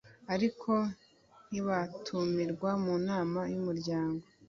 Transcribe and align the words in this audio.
ariko 0.33 0.71
ntibatumirwa 1.49 2.69
mu 2.83 2.93
nama 3.07 3.41
y'umuryango 3.53 4.23